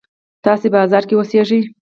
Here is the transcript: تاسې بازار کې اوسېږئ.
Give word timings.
تاسې 0.45 0.67
بازار 0.75 1.03
کې 1.07 1.15
اوسېږئ. 1.17 1.61